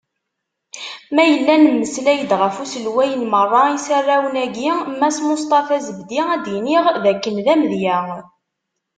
[1.13, 7.35] Ma yella nemmeslay-d ɣef uselway n merra isarrawen-agi, Mass Musṭafa Zebdi, ad d-iniɣ d akken
[7.45, 7.99] d amedya.